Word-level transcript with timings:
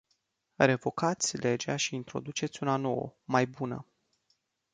Revocați 0.55 1.37
legea 1.37 1.75
și 1.75 1.95
introduceți 1.95 2.63
una 2.63 2.75
nouă, 2.75 3.15
mai 3.25 3.45
bună. 3.47 3.85